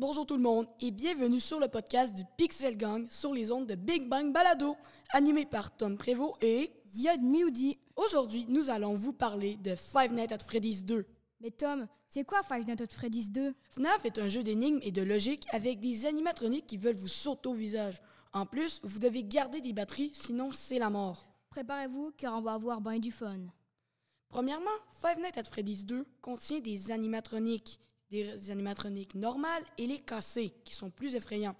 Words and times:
Bonjour 0.00 0.24
tout 0.24 0.36
le 0.36 0.42
monde 0.44 0.68
et 0.80 0.92
bienvenue 0.92 1.40
sur 1.40 1.58
le 1.58 1.66
podcast 1.66 2.14
du 2.14 2.22
Pixel 2.36 2.76
Gang 2.76 3.10
sur 3.10 3.34
les 3.34 3.50
ondes 3.50 3.66
de 3.66 3.74
Big 3.74 4.08
Bang 4.08 4.32
Balado, 4.32 4.76
animé 5.10 5.44
par 5.44 5.76
Tom 5.76 5.98
Prévost 5.98 6.40
et 6.40 6.70
Ziad 6.86 7.20
Mioudi. 7.20 7.80
Aujourd'hui, 7.96 8.46
nous 8.48 8.70
allons 8.70 8.94
vous 8.94 9.12
parler 9.12 9.56
de 9.56 9.74
Five 9.74 10.12
Nights 10.12 10.30
at 10.30 10.38
Freddy's 10.46 10.84
2. 10.84 11.04
Mais 11.40 11.50
Tom, 11.50 11.88
c'est 12.08 12.22
quoi 12.22 12.44
Five 12.44 12.64
Nights 12.64 12.80
at 12.80 12.94
Freddy's 12.94 13.32
2 13.32 13.52
FNAF 13.70 14.04
est 14.04 14.20
un 14.20 14.28
jeu 14.28 14.44
d'énigmes 14.44 14.78
et 14.82 14.92
de 14.92 15.02
logique 15.02 15.48
avec 15.50 15.80
des 15.80 16.06
animatroniques 16.06 16.68
qui 16.68 16.76
veulent 16.76 16.94
vous 16.94 17.08
sauter 17.08 17.48
au 17.48 17.54
visage. 17.54 18.00
En 18.32 18.46
plus, 18.46 18.78
vous 18.84 19.00
devez 19.00 19.24
garder 19.24 19.60
des 19.60 19.72
batteries, 19.72 20.12
sinon 20.14 20.52
c'est 20.52 20.78
la 20.78 20.90
mort. 20.90 21.26
Préparez-vous 21.50 22.12
car 22.16 22.38
on 22.38 22.42
va 22.42 22.52
avoir 22.52 22.80
bien 22.80 23.00
du 23.00 23.10
fun. 23.10 23.40
Premièrement, 24.28 24.70
Five 25.02 25.20
Nights 25.20 25.38
at 25.38 25.50
Freddy's 25.50 25.84
2 25.84 26.06
contient 26.20 26.60
des 26.60 26.92
animatroniques, 26.92 27.80
des 28.10 28.50
animatroniques 28.50 29.14
normales 29.14 29.64
et 29.76 29.86
les 29.86 29.98
cassés, 29.98 30.52
qui 30.64 30.74
sont 30.74 30.90
plus 30.90 31.14
effrayants. 31.14 31.56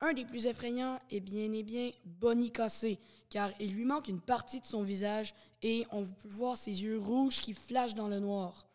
Un 0.00 0.14
des 0.14 0.24
plus 0.24 0.46
effrayants 0.46 0.98
est 1.10 1.20
bien 1.20 1.52
et 1.52 1.62
bien 1.62 1.90
Bonnie 2.04 2.50
cassé, 2.50 2.98
car 3.30 3.50
il 3.60 3.72
lui 3.72 3.84
manque 3.84 4.08
une 4.08 4.20
partie 4.20 4.60
de 4.60 4.66
son 4.66 4.82
visage 4.82 5.34
et 5.62 5.86
on 5.92 6.04
peut 6.04 6.28
voir 6.28 6.56
ses 6.56 6.82
yeux 6.82 6.98
rouges 6.98 7.40
qui 7.40 7.54
flashent 7.54 7.94
dans 7.94 8.08
le 8.08 8.18
noir. 8.18 8.68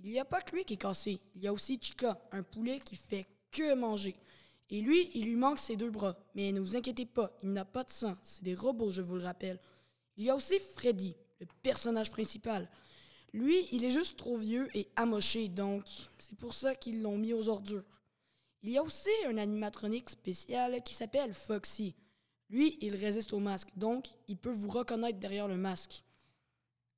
Il 0.00 0.10
n'y 0.10 0.20
a 0.20 0.24
pas 0.24 0.42
que 0.42 0.54
lui 0.54 0.64
qui 0.64 0.74
est 0.74 0.78
cassé, 0.78 1.18
il 1.34 1.42
y 1.42 1.48
a 1.48 1.52
aussi 1.52 1.78
Chica, 1.80 2.20
un 2.30 2.42
poulet 2.42 2.78
qui 2.78 2.94
fait 2.94 3.26
que 3.50 3.74
manger. 3.74 4.14
Et 4.70 4.80
lui, 4.80 5.10
il 5.14 5.24
lui 5.24 5.36
manque 5.36 5.58
ses 5.58 5.76
deux 5.76 5.90
bras. 5.90 6.16
Mais 6.34 6.52
ne 6.52 6.60
vous 6.60 6.76
inquiétez 6.76 7.06
pas, 7.06 7.36
il 7.42 7.52
n'a 7.52 7.64
pas 7.64 7.84
de 7.84 7.90
sang, 7.90 8.16
c'est 8.22 8.42
des 8.42 8.54
robots, 8.54 8.92
je 8.92 9.02
vous 9.02 9.16
le 9.16 9.24
rappelle. 9.24 9.58
Il 10.16 10.24
y 10.24 10.30
a 10.30 10.36
aussi 10.36 10.58
Freddy, 10.74 11.16
le 11.40 11.46
personnage 11.62 12.10
principal. 12.10 12.68
Lui, 13.34 13.66
il 13.72 13.84
est 13.84 13.90
juste 13.90 14.16
trop 14.16 14.36
vieux 14.36 14.68
et 14.74 14.88
amoché, 14.96 15.48
donc 15.48 15.84
c'est 16.18 16.38
pour 16.38 16.54
ça 16.54 16.74
qu'ils 16.74 17.02
l'ont 17.02 17.18
mis 17.18 17.32
aux 17.34 17.48
ordures. 17.48 17.84
Il 18.62 18.70
y 18.70 18.78
a 18.78 18.82
aussi 18.82 19.10
un 19.26 19.36
animatronique 19.38 20.08
spécial 20.08 20.82
qui 20.82 20.94
s'appelle 20.94 21.34
Foxy. 21.34 21.94
Lui, 22.48 22.78
il 22.80 22.94
résiste 22.96 23.32
au 23.32 23.40
masque, 23.40 23.68
donc 23.76 24.06
il 24.28 24.36
peut 24.38 24.52
vous 24.52 24.70
reconnaître 24.70 25.18
derrière 25.18 25.48
le 25.48 25.56
masque. 25.56 26.04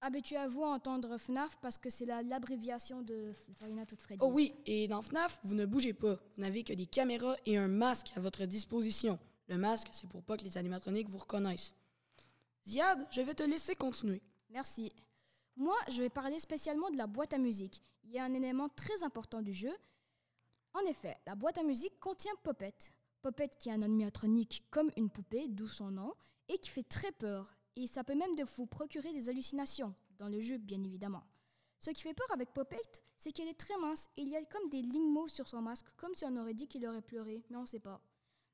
Habituez-vous 0.02 0.62
à 0.62 0.69
entendre 0.74 1.16
FNAF 1.16 1.56
parce 1.62 1.78
que 1.78 1.88
c'est 1.88 2.05
la- 2.05 2.22
l'abréviation 2.22 3.00
de 3.02 3.33
Nights 3.70 3.94
at 3.94 3.96
Freddy's. 3.96 4.22
Oh 4.22 4.30
oui, 4.33 4.52
et 4.66 4.86
dans 4.89 5.00
FNAF, 5.02 5.41
vous 5.42 5.55
ne 5.55 5.64
bougez 5.64 5.94
pas. 5.94 6.16
Vous 6.36 6.42
n'avez 6.42 6.62
que 6.64 6.74
des 6.74 6.86
caméras 6.86 7.34
et 7.46 7.56
un 7.56 7.66
masque 7.66 8.12
à 8.14 8.20
votre 8.20 8.44
disposition. 8.44 9.18
Le 9.48 9.56
masque, 9.56 9.89
c'est 9.92 10.08
pour 10.08 10.22
pas 10.22 10.36
que 10.36 10.44
les 10.44 10.58
animatroniques 10.58 11.08
vous 11.08 11.18
reconnaissent. 11.18 11.72
Ziad, 12.68 13.06
je 13.11 13.22
vais 13.22 13.34
te 13.34 13.42
laisser 13.44 13.74
continuer. 13.74 14.20
Merci. 14.50 14.92
Moi, 15.56 15.76
je 15.88 16.02
vais 16.02 16.10
parler 16.10 16.38
spécialement 16.38 16.90
de 16.90 16.96
la 16.96 17.06
boîte 17.06 17.32
à 17.32 17.38
musique. 17.38 17.82
Il 18.04 18.10
y 18.10 18.18
a 18.18 18.24
un 18.24 18.34
élément 18.34 18.68
très 18.68 19.02
important 19.02 19.40
du 19.40 19.54
jeu. 19.54 19.74
En 20.74 20.80
effet, 20.80 21.16
la 21.26 21.34
boîte 21.34 21.56
à 21.56 21.62
musique 21.62 21.98
contient 21.98 22.34
Poppet. 22.42 22.74
Poppet 23.22 23.48
qui 23.58 23.70
est 23.70 23.72
un 23.72 23.80
animatronique 23.80 24.66
comme 24.70 24.90
une 24.96 25.08
poupée, 25.08 25.48
d'où 25.48 25.66
son 25.66 25.90
nom, 25.90 26.14
et 26.48 26.58
qui 26.58 26.68
fait 26.68 26.82
très 26.82 27.10
peur. 27.12 27.56
Et 27.74 27.86
ça 27.86 28.04
peut 28.04 28.14
même 28.14 28.34
vous 28.56 28.66
procurer 28.66 29.12
des 29.14 29.30
hallucinations, 29.30 29.94
dans 30.18 30.28
le 30.28 30.40
jeu 30.40 30.58
bien 30.58 30.82
évidemment. 30.84 31.24
Ce 31.78 31.90
qui 31.90 32.02
fait 32.02 32.14
peur 32.14 32.30
avec 32.32 32.52
Poppet, 32.52 32.80
c'est 33.16 33.32
qu'elle 33.32 33.48
est 33.48 33.58
très 33.58 33.77
mince 33.78 34.08
et 34.16 34.22
il 34.22 34.28
y 34.28 34.36
a 34.36 34.44
comme 34.44 34.68
des 34.68 34.82
lignes 34.82 35.10
mauves 35.10 35.30
sur 35.30 35.48
son 35.48 35.62
masque, 35.62 35.86
comme 35.96 36.14
si 36.14 36.24
on 36.24 36.36
aurait 36.36 36.54
dit 36.54 36.68
qu'il 36.68 36.86
aurait 36.86 37.02
pleuré, 37.02 37.42
mais 37.48 37.56
on 37.56 37.62
ne 37.62 37.66
sait 37.66 37.80
pas. 37.80 38.00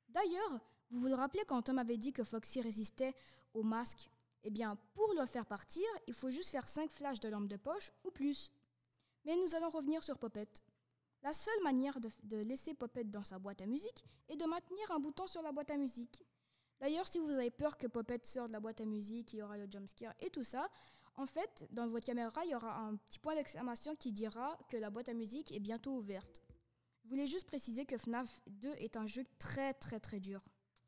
D'ailleurs, 0.09 0.59
vous 0.89 0.99
vous 0.99 1.07
le 1.07 1.15
rappelez 1.15 1.43
quand 1.47 1.61
Tom 1.61 1.79
avait 1.79 1.97
dit 1.97 2.13
que 2.13 2.23
Foxy 2.23 2.61
résistait 2.61 3.13
au 3.53 3.63
masque 3.63 4.09
Eh 4.43 4.49
bien, 4.49 4.77
pour 4.93 5.13
le 5.13 5.25
faire 5.25 5.45
partir, 5.45 5.85
il 6.07 6.13
faut 6.13 6.29
juste 6.29 6.49
faire 6.49 6.67
5 6.67 6.89
flashs 6.91 7.19
de 7.19 7.29
lampe 7.29 7.47
de 7.47 7.55
poche 7.55 7.91
ou 8.03 8.11
plus. 8.11 8.51
Mais 9.25 9.35
nous 9.37 9.55
allons 9.55 9.69
revenir 9.69 10.03
sur 10.03 10.17
Poppet. 10.17 10.49
La 11.23 11.31
seule 11.31 11.63
manière 11.63 11.99
de, 12.01 12.37
laisser 12.37 12.73
Poppet 12.73 13.05
dans 13.05 13.23
sa 13.23 13.39
boîte 13.39 13.61
à 13.61 13.65
musique 13.65 14.03
est 14.27 14.35
de 14.35 14.45
maintenir 14.45 14.91
un 14.91 14.99
bouton 14.99 15.25
sur 15.27 15.41
la 15.41 15.53
boîte 15.53 15.71
à 15.71 15.77
musique. 15.77 16.25
D'ailleurs, 16.81 17.07
si 17.07 17.19
vous 17.19 17.29
avez 17.29 17.51
peur 17.51 17.77
que 17.77 17.87
Poppet 17.87 18.19
sorte 18.23 18.49
de 18.49 18.53
la 18.53 18.59
boîte 18.59 18.81
à 18.81 18.85
musique, 18.85 19.31
il 19.31 19.37
y 19.37 19.41
aura 19.41 19.57
le 19.57 19.67
jumpscare 19.71 20.13
et 20.19 20.29
tout 20.29 20.43
ça, 20.43 20.69
en 21.15 21.25
fait, 21.25 21.65
dans 21.71 21.87
votre 21.87 22.05
caméra, 22.05 22.43
il 22.43 22.51
y 22.51 22.55
aura 22.55 22.77
un 22.77 22.97
petit 22.97 23.19
point 23.19 23.35
d'exclamation 23.35 23.95
qui 23.95 24.11
dira 24.11 24.57
que 24.67 24.75
la 24.75 24.89
boîte 24.89 25.07
à 25.07 25.13
musique 25.13 25.53
est 25.53 25.59
bientôt 25.59 25.95
ouverte. 25.95 26.41
Je 27.03 27.09
voulais 27.09 27.27
juste 27.27 27.47
préciser 27.47 27.85
que 27.85 27.97
FNAF 27.97 28.41
2 28.47 28.73
est 28.79 28.97
un 28.97 29.07
jeu 29.07 29.23
très 29.39 29.73
très 29.73 29.99
très 30.01 30.19
dur. 30.19 30.43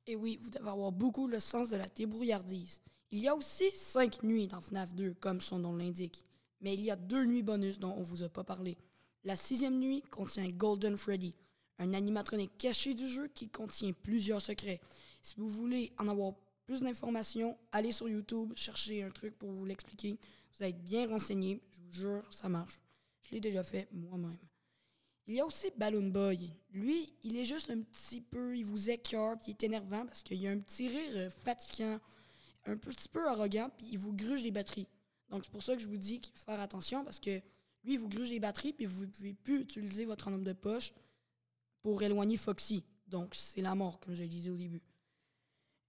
Et 0.07 0.15
oui, 0.15 0.37
vous 0.41 0.49
devez 0.49 0.69
avoir 0.69 0.91
beaucoup 0.91 1.27
le 1.27 1.39
sens 1.39 1.69
de 1.69 1.77
la 1.77 1.87
débrouillardise. 1.87 2.81
Il 3.11 3.19
y 3.19 3.27
a 3.27 3.35
aussi 3.35 3.69
cinq 3.73 4.23
nuits 4.23 4.47
dans 4.47 4.61
FNAF 4.61 4.93
2, 4.93 5.13
comme 5.15 5.41
son 5.41 5.59
nom 5.59 5.75
l'indique. 5.75 6.25
Mais 6.61 6.73
il 6.73 6.81
y 6.81 6.91
a 6.91 6.95
deux 6.95 7.25
nuits 7.25 7.43
bonus 7.43 7.79
dont 7.79 7.93
on 7.93 8.03
vous 8.03 8.23
a 8.23 8.29
pas 8.29 8.43
parlé. 8.43 8.77
La 9.23 9.35
sixième 9.35 9.79
nuit 9.79 10.03
contient 10.11 10.47
Golden 10.49 10.97
Freddy, 10.97 11.35
un 11.79 11.93
animatronique 11.93 12.57
caché 12.57 12.93
du 12.93 13.07
jeu 13.07 13.27
qui 13.27 13.49
contient 13.49 13.91
plusieurs 13.93 14.41
secrets. 14.41 14.81
Si 15.21 15.35
vous 15.37 15.49
voulez 15.49 15.91
en 15.97 16.07
avoir 16.07 16.33
plus 16.65 16.81
d'informations, 16.81 17.57
allez 17.71 17.91
sur 17.91 18.09
YouTube, 18.09 18.53
cherchez 18.55 19.03
un 19.03 19.11
truc 19.11 19.37
pour 19.37 19.51
vous 19.51 19.65
l'expliquer. 19.65 20.17
Vous 20.53 20.63
allez 20.63 20.71
être 20.71 20.83
bien 20.83 21.07
renseigné, 21.07 21.61
je 21.71 21.79
vous 21.81 21.93
jure, 21.93 22.33
ça 22.33 22.49
marche. 22.49 22.79
Je 23.23 23.31
l'ai 23.31 23.39
déjà 23.39 23.63
fait 23.63 23.87
moi-même. 23.91 24.37
Il 25.27 25.33
y 25.33 25.39
a 25.39 25.45
aussi 25.45 25.71
Balloon 25.75 26.09
Boy. 26.09 26.51
Lui, 26.71 27.11
il 27.23 27.35
est 27.37 27.45
juste 27.45 27.71
un 27.71 27.81
petit 27.81 28.21
peu, 28.21 28.55
il 28.55 28.63
vous 28.63 28.91
écœure, 28.91 29.37
il 29.47 29.51
est 29.51 29.63
énervant 29.63 30.05
parce 30.05 30.21
qu'il 30.21 30.37
y 30.37 30.47
a 30.47 30.51
un 30.51 30.59
petit 30.59 30.87
rire 30.87 31.11
euh, 31.15 31.29
fatigant, 31.43 31.99
un 32.65 32.77
petit 32.77 33.09
peu 33.09 33.27
arrogant, 33.27 33.69
puis 33.77 33.87
il 33.91 33.97
vous 33.97 34.13
gruge 34.13 34.41
les 34.41 34.51
batteries. 34.51 34.87
Donc 35.29 35.43
c'est 35.43 35.51
pour 35.51 35.63
ça 35.63 35.75
que 35.75 35.81
je 35.81 35.87
vous 35.87 35.97
dis 35.97 36.19
qu'il 36.19 36.33
faut 36.33 36.45
faire 36.45 36.59
attention 36.59 37.03
parce 37.03 37.19
que 37.19 37.41
lui, 37.83 37.93
il 37.93 37.99
vous 37.99 38.09
gruge 38.09 38.31
les 38.31 38.39
batteries, 38.39 38.73
puis 38.73 38.85
vous 38.85 39.05
ne 39.05 39.11
pouvez 39.11 39.33
plus 39.33 39.61
utiliser 39.61 40.05
votre 40.05 40.27
enveloppe 40.27 40.43
de 40.43 40.53
poche 40.53 40.93
pour 41.81 42.01
éloigner 42.01 42.37
Foxy. 42.37 42.83
Donc 43.07 43.35
c'est 43.35 43.61
la 43.61 43.75
mort, 43.75 43.99
comme 43.99 44.15
je 44.15 44.23
le 44.23 44.29
disais 44.29 44.49
au 44.49 44.57
début. 44.57 44.81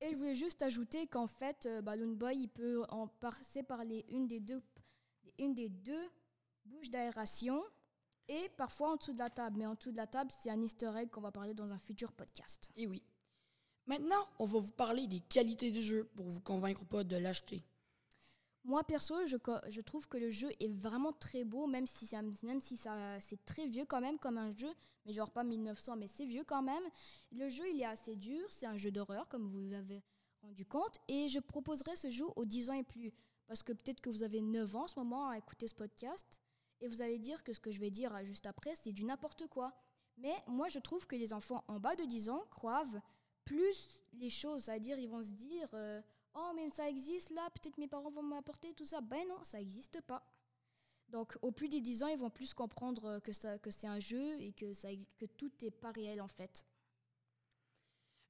Et 0.03 0.11
je 0.11 0.17
voulais 0.17 0.35
juste 0.35 0.61
ajouter 0.61 1.07
qu'en 1.07 1.27
fait, 1.27 1.65
euh, 1.65 1.81
Balloon 1.81 2.13
Boy, 2.13 2.37
il 2.37 2.49
peut 2.49 2.85
en 2.91 3.09
passer 3.09 3.63
par 3.63 3.83
les, 3.83 4.05
une, 4.11 4.27
des 4.27 4.41
deux, 4.41 4.63
une 5.39 5.55
des 5.55 5.71
deux 5.71 6.11
bouches 6.67 6.91
d'aération 6.91 7.65
et 8.29 8.51
parfois 8.59 8.93
en 8.93 8.97
dessous 8.97 9.15
de 9.15 9.19
la 9.19 9.31
table. 9.31 9.57
Mais 9.57 9.65
en 9.65 9.75
dessous 9.75 9.93
de 9.93 9.97
la 9.97 10.07
table, 10.07 10.31
c'est 10.39 10.51
un 10.51 10.61
easter 10.61 10.93
egg 10.97 11.09
qu'on 11.09 11.23
va 11.23 11.33
parler 11.33 11.55
dans 11.55 11.73
un 11.73 11.79
futur 11.79 12.13
podcast. 12.13 12.71
Et 12.77 12.87
oui. 12.87 13.03
Maintenant, 13.87 14.29
on 14.39 14.47
va 14.47 14.59
vous 14.59 14.73
parler 14.73 15.07
des 15.07 15.21
qualités 15.21 15.71
du 15.71 15.83
jeu 15.83 16.05
pour 16.17 16.27
vous 16.27 16.41
convaincre 16.41 16.83
ou 16.83 16.87
pas 16.87 17.05
de 17.05 17.17
l'acheter. 17.17 17.63
Moi, 18.65 18.83
perso, 18.83 19.15
je, 19.27 19.81
trouve 19.81 20.09
que 20.09 20.19
le 20.19 20.29
jeu 20.31 20.51
est 20.59 20.73
vraiment 20.73 21.13
très 21.13 21.45
beau, 21.45 21.69
même 21.69 21.87
si, 21.87 22.05
c'est 22.05 23.45
très 23.45 23.69
vieux 23.69 23.85
quand 23.85 24.01
même 24.01 24.19
comme 24.19 24.39
un 24.39 24.53
jeu, 24.57 24.73
mais 25.05 25.13
genre 25.13 25.31
pas 25.31 25.45
1900, 25.45 25.95
mais 25.97 26.09
c'est 26.09 26.27
vieux 26.27 26.43
quand 26.43 26.63
même. 26.63 26.83
Le 27.31 27.49
jeu, 27.49 27.63
il 27.71 27.81
est 27.81 27.87
assez 27.87 28.17
dur, 28.17 28.45
c'est 28.51 28.67
un 28.67 28.77
jeu 28.77 28.91
d'horreur, 28.91 29.29
comme 29.29 29.47
vous 29.47 29.69
l'avez 29.69 30.03
rendu 30.43 30.67
compte, 30.67 30.99
et 31.07 31.29
je 31.29 31.39
proposerais 31.39 31.95
ce 31.95 32.11
jeu 32.11 32.25
aux 32.35 32.45
10 32.45 32.71
ans 32.71 32.75
et 32.75 32.83
plus, 32.83 33.13
parce 33.47 33.63
que 33.63 33.73
peut-être 33.73 34.01
que 34.01 34.11
vous 34.11 34.25
avez 34.25 34.41
9 34.41 34.75
ans 34.75 34.85
en 34.85 34.89
ce 34.89 34.99
moment 34.99 35.29
à 35.29 35.39
écouter 35.39 35.69
ce 35.69 35.75
podcast, 35.75 36.41
et 36.81 36.89
vous 36.89 37.03
allez 37.03 37.21
dire 37.21 37.45
que 37.45 37.53
ce 37.53 37.61
que 37.61 37.71
je 37.71 37.79
vais 37.79 37.91
dire 37.91 38.13
euh, 38.17 38.25
juste 38.25 38.47
après, 38.47 38.75
c'est 38.75 38.93
du 38.93 39.05
n'importe 39.05 39.47
quoi. 39.47 39.73
Mais 40.19 40.35
moi, 40.49 40.69
je 40.69 40.79
trouve 40.79 41.07
que 41.07 41.15
les 41.15 41.33
enfants 41.33 41.65
en 41.69 41.79
bas 41.79 41.95
de 41.95 42.05
10 42.05 42.31
ans 42.31 42.45
croient 42.51 42.85
plus 43.47 43.89
les 44.13 44.31
choses, 44.31 44.65
c'est-à-dire 44.65 44.99
ils 44.99 45.09
vont 45.09 45.23
se 45.23 45.31
dire... 45.31 45.69
euh, 45.73 46.03
Oh, 46.39 46.53
mais 46.55 46.69
ça 46.71 46.89
existe 46.89 47.31
là, 47.31 47.49
peut-être 47.51 47.79
mes 47.79 47.89
parents 47.89 48.11
vont 48.11 48.23
m'apporter 48.23 48.75
tout 48.75 48.85
ça. 48.85 49.01
Ben 49.01 49.27
non, 49.27 49.43
ça 49.43 49.59
n'existe 49.59 50.03
pas. 50.03 50.23
Donc, 51.09 51.39
au 51.41 51.51
plus 51.51 51.69
des 51.69 51.81
10 51.81 52.03
ans, 52.03 52.09
ils 52.09 52.19
vont 52.19 52.29
plus 52.29 52.53
comprendre 52.53 53.21
que, 53.21 53.33
ça, 53.33 53.59
que 53.59 53.71
c'est 53.71 53.87
un 53.87 54.01
jeu 54.01 54.35
et 54.41 54.53
que, 54.53 54.75
ça, 54.75 54.89
que 55.19 55.25
tout 55.25 55.51
n'est 55.63 55.71
pas 55.71 55.93
réel 55.93 56.21
en 56.21 56.29
fait. 56.29 56.67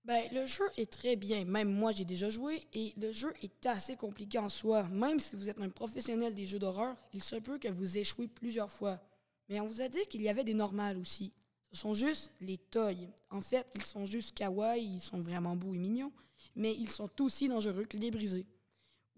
Ben, 0.04 0.28
le 0.32 0.46
jeu 0.46 0.64
est 0.76 0.90
très 0.92 1.16
bien. 1.16 1.44
Même 1.44 1.72
moi, 1.72 1.90
j'ai 1.90 2.04
déjà 2.04 2.30
joué 2.30 2.64
et 2.74 2.92
le 2.96 3.10
jeu 3.10 3.32
est 3.42 3.66
assez 3.66 3.96
compliqué 3.96 4.38
en 4.38 4.48
soi. 4.48 4.84
Même 4.88 5.18
si 5.18 5.34
vous 5.34 5.48
êtes 5.48 5.58
un 5.60 5.68
professionnel 5.68 6.32
des 6.32 6.46
jeux 6.46 6.60
d'horreur, 6.60 6.96
il 7.12 7.24
se 7.24 7.34
peut 7.36 7.58
que 7.58 7.66
vous 7.66 7.98
échouez 7.98 8.28
plusieurs 8.28 8.70
fois. 8.70 9.00
Mais 9.48 9.58
on 9.58 9.66
vous 9.66 9.80
a 9.80 9.88
dit 9.88 10.06
qu'il 10.06 10.22
y 10.22 10.28
avait 10.28 10.44
des 10.44 10.54
normales 10.54 10.96
aussi. 10.96 11.32
Ce 11.72 11.76
sont 11.76 11.94
juste 11.94 12.30
les 12.40 12.58
toys. 12.58 12.94
En 13.30 13.40
fait, 13.40 13.66
ils 13.74 13.82
sont 13.82 14.06
juste 14.06 14.36
kawaii, 14.36 14.94
ils 14.94 15.00
sont 15.00 15.20
vraiment 15.20 15.56
beaux 15.56 15.74
et 15.74 15.78
mignons, 15.78 16.12
mais 16.54 16.74
ils 16.74 16.90
sont 16.90 17.10
aussi 17.20 17.48
dangereux 17.48 17.84
que 17.84 17.96
les 17.96 18.10
brisés. 18.10 18.46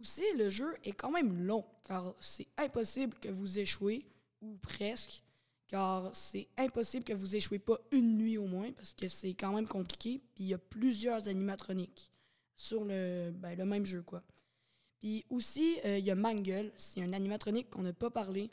Aussi, 0.01 0.23
le 0.37 0.49
jeu 0.49 0.75
est 0.85 0.93
quand 0.93 1.11
même 1.11 1.35
long, 1.35 1.65
car 1.85 2.15
c'est 2.21 2.47
impossible 2.57 3.19
que 3.19 3.29
vous 3.29 3.59
échouez, 3.59 4.07
ou 4.41 4.57
presque, 4.57 5.23
car 5.67 6.15
c'est 6.15 6.49
impossible 6.57 7.05
que 7.05 7.13
vous 7.13 7.35
échouez 7.35 7.59
pas 7.59 7.79
une 7.91 8.17
nuit 8.17 8.39
au 8.39 8.47
moins, 8.47 8.71
parce 8.73 8.95
que 8.95 9.09
c'est 9.09 9.35
quand 9.35 9.53
même 9.53 9.67
compliqué, 9.67 10.21
puis 10.35 10.45
il 10.45 10.47
y 10.49 10.55
a 10.55 10.59
plusieurs 10.59 11.27
animatroniques 11.29 12.11
sur 12.57 12.85
le, 12.85 13.31
ben, 13.33 13.57
le 13.57 13.65
même 13.65 13.85
jeu, 13.85 14.03
quoi. 14.03 14.23
Puis 15.01 15.25
aussi, 15.31 15.79
euh, 15.85 15.99
il 15.99 16.05
y 16.05 16.11
a 16.11 16.15
Mangle, 16.15 16.73
c'est 16.77 17.03
un 17.03 17.13
animatronique 17.13 17.71
qu'on 17.71 17.83
n'a 17.83 17.93
pas 17.93 18.11
parlé. 18.11 18.51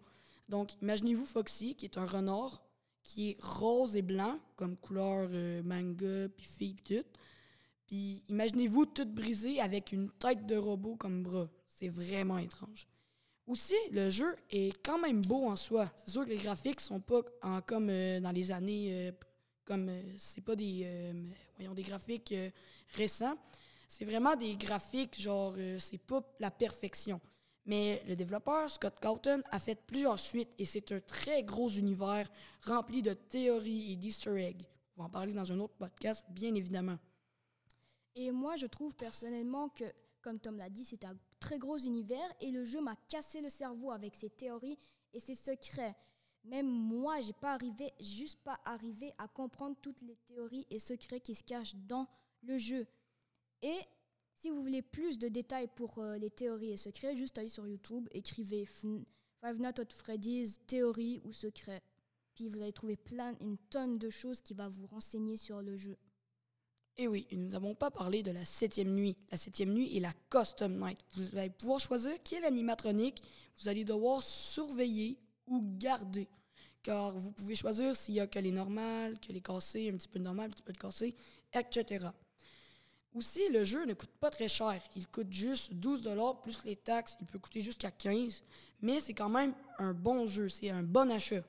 Donc, 0.50 0.80
imaginez-vous 0.82 1.26
Foxy, 1.26 1.76
qui 1.76 1.86
est 1.86 1.98
un 1.98 2.06
renard, 2.06 2.64
qui 3.06 3.30
est 3.30 3.38
rose 3.42 3.96
et 3.96 4.02
blanc, 4.02 4.38
comme 4.58 4.76
couleur 4.76 5.30
euh, 5.32 5.64
manga, 5.64 6.28
puis 6.36 6.46
fille, 6.46 6.74
puis 6.74 6.98
tout. 7.02 7.08
Puis 7.88 8.24
imaginez-vous 8.30 8.88
tout 8.88 9.06
brisé 9.06 9.62
avec 9.62 9.92
une 9.94 10.10
tête 10.12 10.46
de 10.46 10.58
robot 10.58 10.96
comme 10.98 11.24
bras. 11.24 11.48
C'est 11.68 11.88
vraiment 11.88 12.40
étrange. 12.40 12.88
Aussi, 13.48 13.76
le 13.92 14.10
jeu 14.10 14.36
est 14.50 14.76
quand 14.84 14.98
même 15.00 15.22
beau 15.22 15.46
en 15.48 15.56
soi. 15.56 15.92
C'est 16.04 16.12
sûr 16.14 16.26
que 16.26 16.30
les 16.32 16.38
graphiques 16.38 16.82
sont 16.82 17.00
pas 17.00 17.22
en- 17.44 17.62
comme 17.62 17.90
euh, 17.90 18.20
dans 18.20 18.32
les 18.32 18.52
années 18.52 18.88
euh, 18.92 19.12
comme 19.66 19.88
euh, 19.90 20.02
c'est 20.18 20.42
pas 20.42 20.56
des, 20.56 21.14
des 21.60 21.82
graphiques 21.84 22.34
récents, 22.96 23.38
c'est 23.88 24.06
vraiment 24.06 24.36
des 24.36 24.56
graphiques, 24.56 25.20
genre, 25.20 25.56
c'est 25.80 25.98
pas 26.00 26.22
la 26.40 26.52
perfection. 26.52 27.22
Mais 27.66 28.04
le 28.08 28.16
développeur 28.16 28.70
Scott 28.70 29.00
Cawthon 29.00 29.42
a 29.50 29.60
fait 29.60 29.76
plusieurs 29.76 30.20
suites 30.20 30.54
et 30.60 30.66
c'est 30.66 30.92
un 30.92 31.00
très 31.00 31.44
gros 31.44 31.70
univers 31.70 32.30
rempli 32.64 33.02
de 33.02 33.14
théories 33.14 33.94
et 33.94 33.96
d'easter 33.96 34.40
eggs. 34.40 34.66
On 34.96 35.02
va 35.02 35.08
en 35.08 35.10
parler 35.10 35.34
dans 35.34 35.52
un 35.52 35.60
autre 35.60 35.74
podcast, 35.74 36.26
bien 36.30 36.54
évidemment. 36.54 36.98
Et 38.16 38.32
moi, 38.32 38.56
je 38.56 38.68
trouve 38.68 38.96
personnellement 38.96 39.70
que, 39.70 39.84
comme 40.22 40.40
Tom 40.40 40.58
l'a 40.58 40.70
dit, 40.70 40.86
c'est 40.86 41.04
un 41.06 41.18
très 41.40 41.60
gros 41.60 41.78
univers 41.78 42.32
et 42.40 42.52
le 42.52 42.64
jeu 42.64 42.82
m'a 42.82 42.96
cassé 43.08 43.42
le 43.42 43.50
cerveau 43.50 43.92
avec 43.92 44.16
ses 44.16 44.30
théories 44.30 44.80
et 45.14 45.20
ses 45.20 45.36
secrets. 45.36 45.96
Même 46.46 46.68
moi, 46.68 47.20
j'ai 47.22 47.34
pas 47.34 47.54
arrivé, 47.54 47.92
juste 48.00 48.40
pas 48.44 48.60
arrivé 48.64 49.12
à 49.18 49.28
comprendre 49.28 49.76
toutes 49.82 50.02
les 50.04 50.16
théories 50.28 50.68
et 50.70 50.80
secrets 50.80 51.20
qui 51.20 51.34
se 51.34 51.44
cachent 51.44 51.76
dans 51.76 52.08
le 52.44 52.58
jeu. 52.58 52.88
Et 53.64 53.80
si 54.38 54.50
vous 54.50 54.62
voulez 54.62 54.82
plus 54.82 55.18
de 55.18 55.28
détails 55.28 55.70
pour 55.76 56.00
euh, 56.00 56.18
les 56.18 56.30
théories 56.30 56.72
et 56.72 56.78
secrets, 56.78 57.16
juste 57.16 57.38
allez 57.38 57.48
sur 57.48 57.68
YouTube, 57.68 58.08
écrivez 58.12 58.66
Five 58.66 59.60
Nights 59.60 59.80
at 59.80 59.94
Freddy's 59.94 60.60
théories 60.68 61.22
ou 61.24 61.34
secrets. 61.34 61.82
Puis 62.36 62.50
vous 62.50 62.62
allez 62.62 62.74
trouver 62.74 62.98
plein, 62.98 63.36
une 63.40 63.58
tonne 63.70 63.98
de 63.98 64.10
choses 64.10 64.42
qui 64.42 64.54
va 64.54 64.68
vous 64.68 64.88
renseigner 64.88 65.38
sur 65.38 65.62
le 65.62 65.78
jeu. 65.78 65.98
Et 66.98 67.08
oui, 67.08 67.28
nous 67.32 67.50
n'avons 67.50 67.76
pas 67.76 67.92
parlé 67.92 68.24
de 68.24 68.32
la 68.32 68.46
septième 68.46 68.94
nuit. 68.94 69.18
La 69.30 69.38
septième 69.38 69.74
nuit 69.74 69.96
est 69.98 70.00
la 70.00 70.14
Custom 70.30 70.78
Night. 70.78 70.98
Vous 71.16 71.38
allez 71.38 71.50
pouvoir 71.50 71.80
choisir 71.80 72.22
qui 72.24 72.36
est 72.36 72.40
l'animatronique. 72.40 73.22
Vous 73.60 73.68
allez 73.68 73.84
devoir 73.84 74.24
surveiller 74.24 75.20
ou 75.46 75.62
garder. 75.78 76.30
Car 76.84 77.18
vous 77.18 77.32
pouvez 77.32 77.56
choisir 77.56 77.96
s'il 77.96 78.16
y 78.16 78.20
a 78.22 78.28
que 78.28 78.40
les 78.40 78.52
normales, 78.52 79.20
que 79.20 79.34
les 79.34 79.42
cassés, 79.42 79.90
un 79.90 79.98
petit 79.98 80.08
peu 80.08 80.20
de 80.20 80.24
normal, 80.24 80.48
un 80.48 80.50
petit 80.52 80.64
peu 80.64 80.72
de 80.72 80.78
cassé, 80.78 81.16
etc. 81.54 82.08
Aussi, 83.16 83.48
le 83.50 83.64
jeu 83.64 83.86
ne 83.86 83.94
coûte 83.94 84.12
pas 84.20 84.30
très 84.30 84.48
cher. 84.48 84.80
Il 84.96 85.08
coûte 85.08 85.32
juste 85.32 85.74
12 85.74 86.08
plus 86.44 86.64
les 86.66 86.76
taxes. 86.76 87.18
Il 87.22 87.26
peut 87.26 87.40
coûter 87.40 87.62
jusqu'à 87.62 87.90
15 87.90 88.44
mais 88.82 89.00
c'est 89.00 89.14
quand 89.14 89.30
même 89.30 89.54
un 89.80 89.94
bon 89.94 90.28
jeu. 90.28 90.48
C'est 90.48 90.70
un 90.70 90.84
bon 90.84 91.12
achat. 91.12 91.44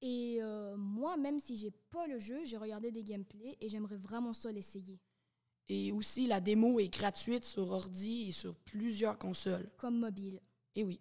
Et 0.00 0.38
euh, 0.42 0.76
moi, 0.76 1.16
même 1.16 1.40
si 1.40 1.56
j'ai 1.56 1.70
pas 1.70 2.06
le 2.06 2.18
jeu, 2.18 2.44
j'ai 2.44 2.56
regardé 2.56 2.90
des 2.90 3.02
gameplays 3.02 3.56
et 3.60 3.68
j'aimerais 3.68 3.96
vraiment 3.96 4.32
ça 4.32 4.50
l'essayer. 4.50 4.98
Et 5.68 5.92
aussi, 5.92 6.26
la 6.26 6.40
démo 6.40 6.80
est 6.80 6.88
gratuite 6.88 7.44
sur 7.44 7.70
ordi 7.70 8.28
et 8.28 8.32
sur 8.32 8.54
plusieurs 8.54 9.16
consoles. 9.16 9.70
Comme 9.78 9.98
mobile. 9.98 10.40
Et 10.74 10.84
oui. 10.84 11.00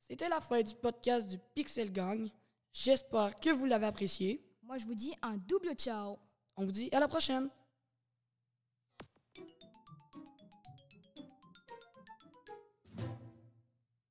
C'était 0.00 0.28
la 0.28 0.40
fin 0.40 0.62
du 0.62 0.74
podcast 0.74 1.26
du 1.26 1.38
Pixel 1.54 1.92
Gang. 1.92 2.28
J'espère 2.72 3.38
que 3.38 3.50
vous 3.50 3.66
l'avez 3.66 3.86
apprécié. 3.86 4.40
Moi, 4.62 4.78
je 4.78 4.86
vous 4.86 4.94
dis 4.94 5.12
un 5.22 5.36
double 5.36 5.74
ciao. 5.74 6.18
On 6.56 6.64
vous 6.64 6.72
dit 6.72 6.88
à 6.92 7.00
la 7.00 7.08
prochaine. 7.08 7.50